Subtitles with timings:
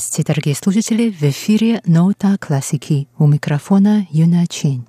[0.00, 1.10] Здравствуйте, дорогие слушатели!
[1.10, 4.86] В эфире «Нота классики» у микрофона Юна Чин.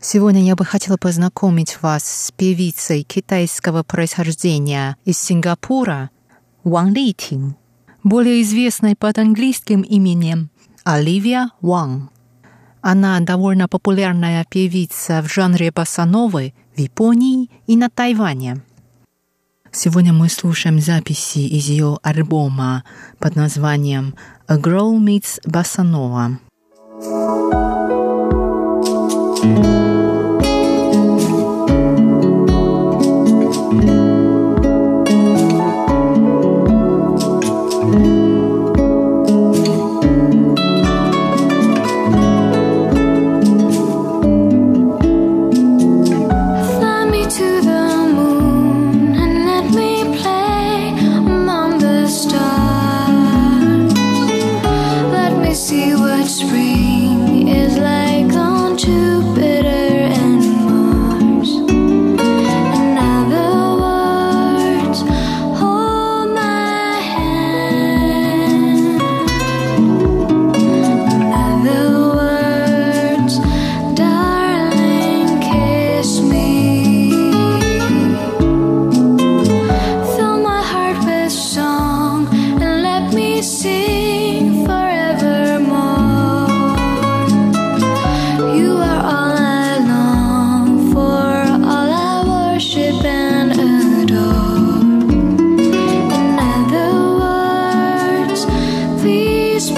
[0.00, 6.10] Сегодня я бы хотела познакомить вас с певицей китайского происхождения из Сингапура
[6.64, 7.54] Ван Литин,
[8.02, 10.50] более известной под английским именем
[10.82, 12.10] Оливия Ван.
[12.80, 18.60] Она довольно популярная певица в жанре басановы в Японии и на Тайване.
[19.74, 22.84] Сегодня мы слушаем записи из ее альбома
[23.18, 24.14] под названием
[24.46, 26.38] «A Girl Meets Bossa Nova».
[29.42, 29.81] thank you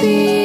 [0.01, 0.44] See.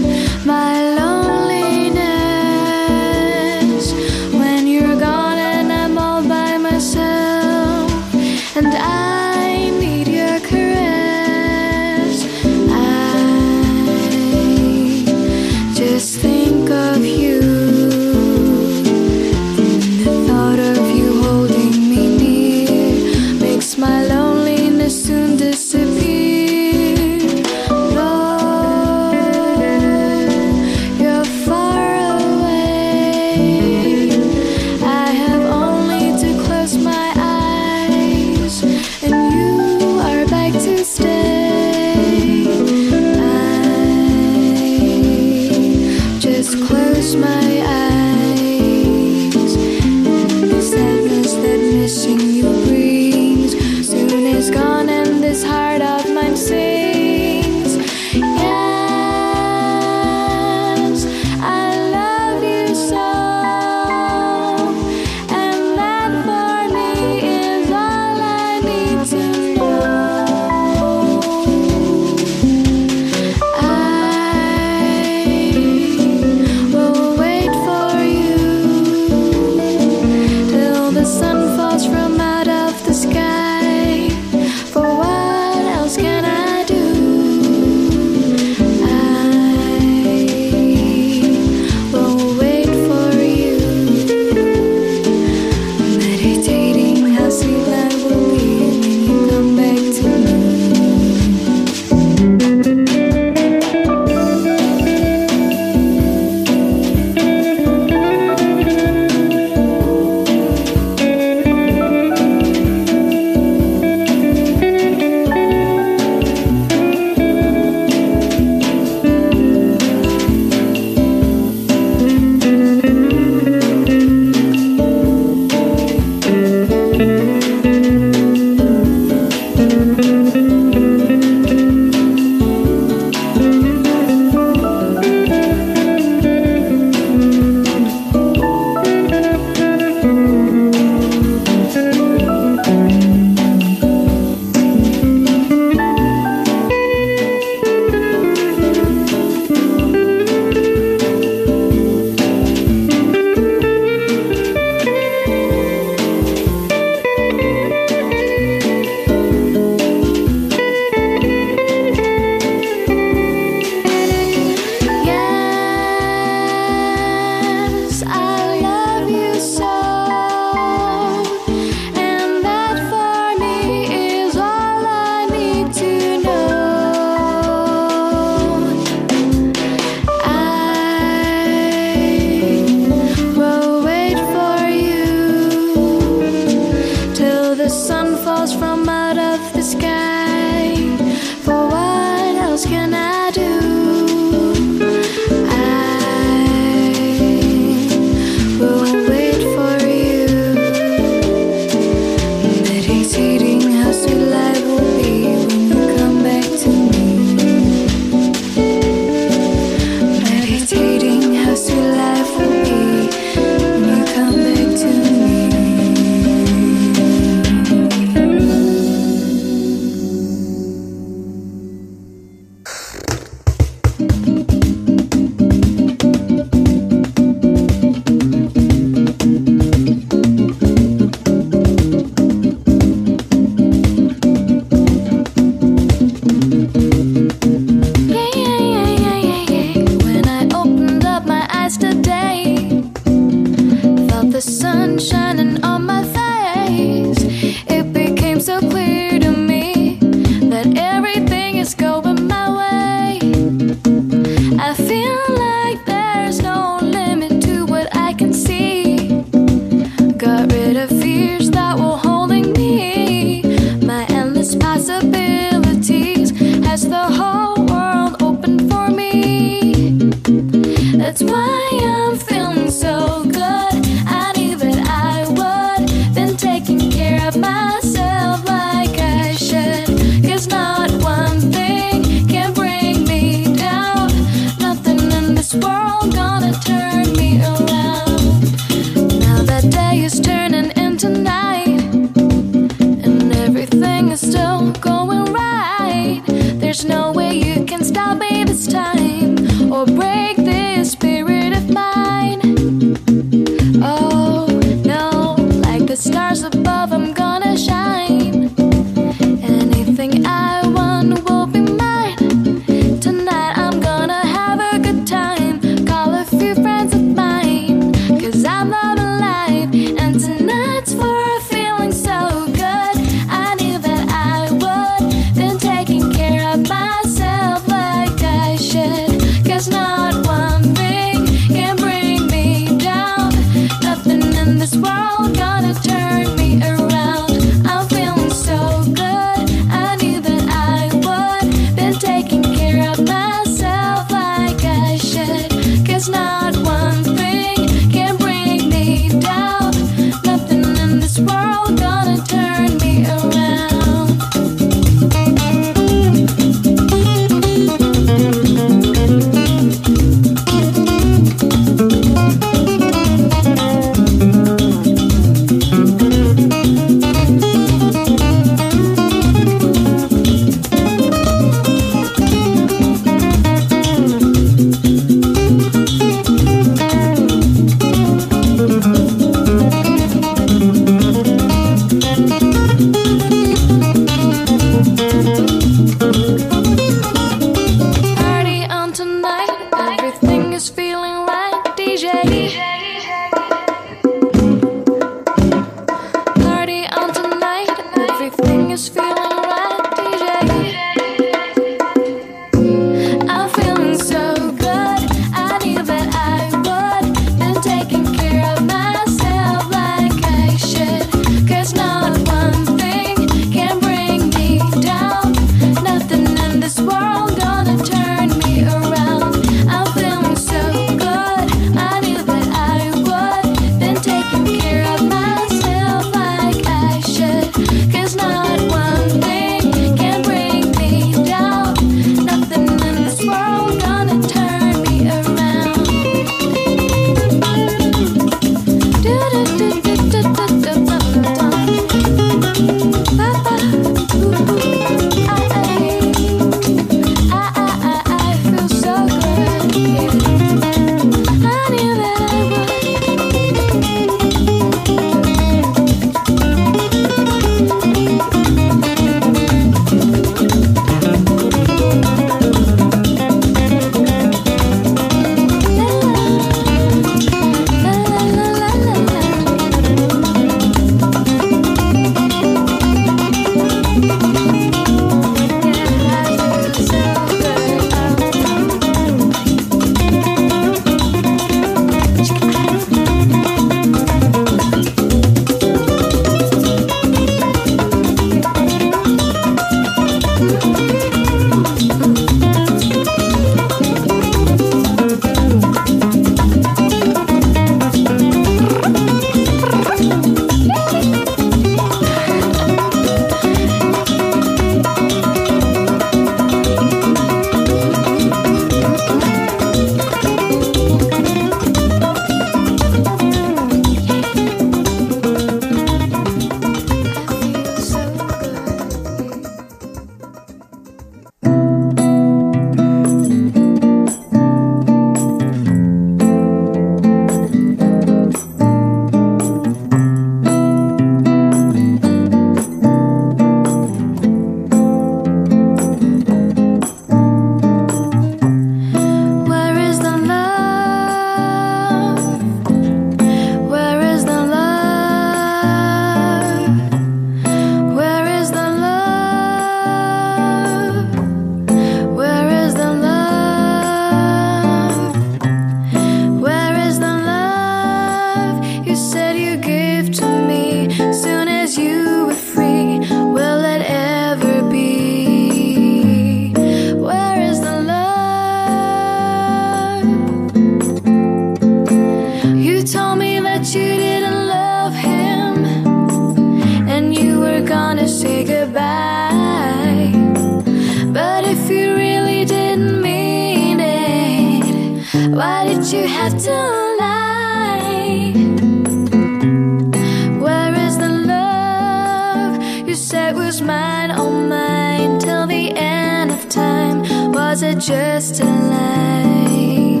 [597.60, 600.00] was it just a lie?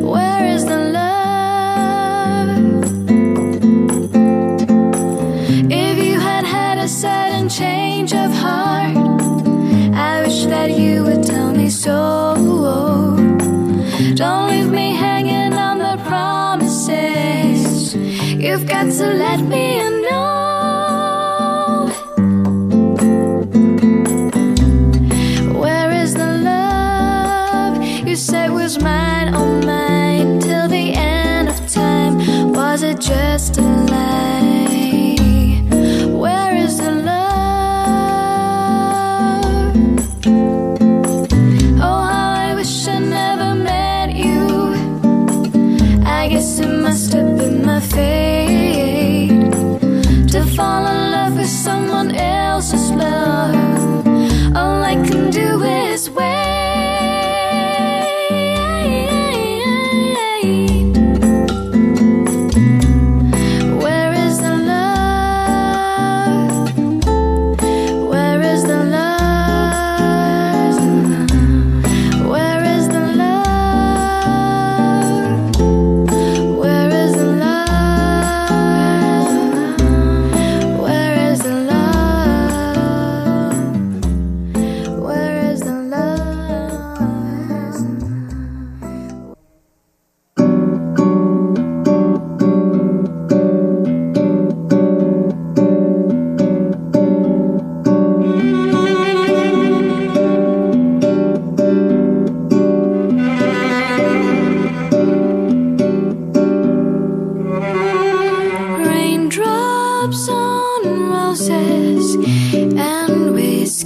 [0.00, 2.48] Where is the love?
[5.70, 8.96] If you had had a sudden change of heart,
[9.94, 12.34] I wish that you would tell me so.
[14.16, 17.94] Don't leave me hanging on the promises.
[17.94, 19.95] You've got to let me in.
[33.38, 33.65] just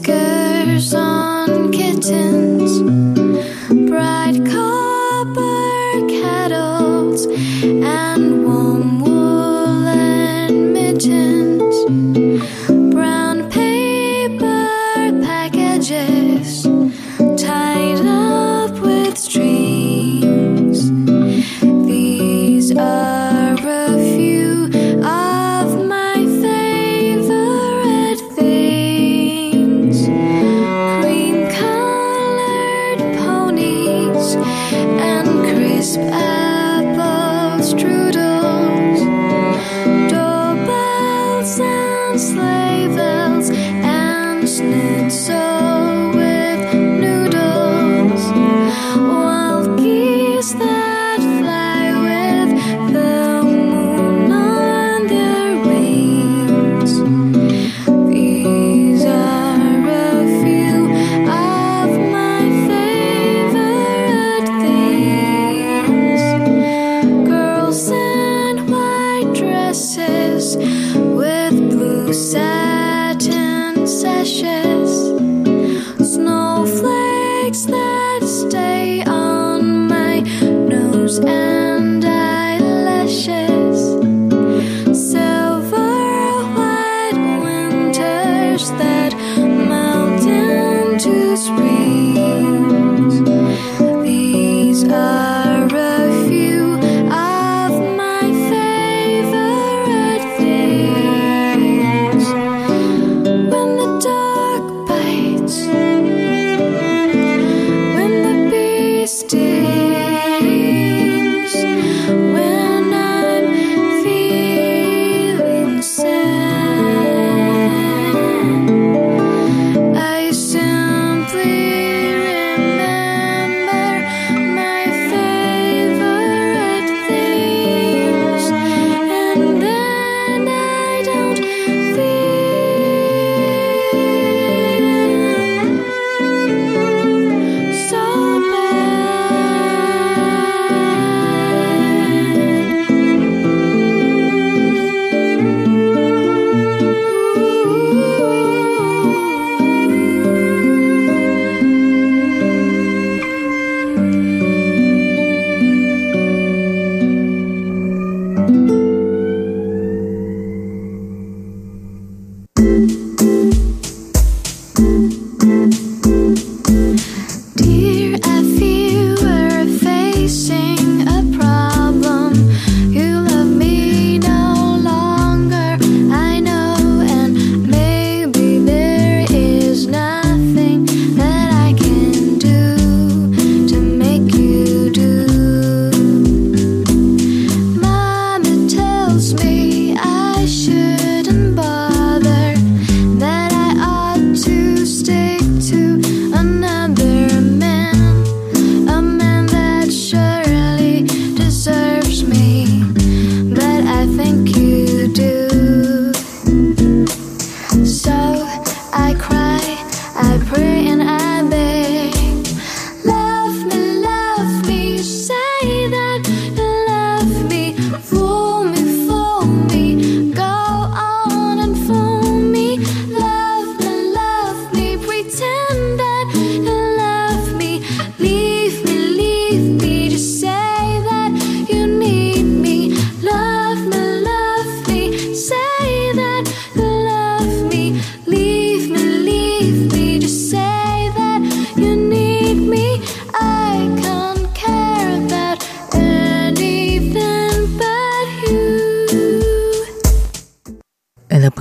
[0.03, 0.40] Good.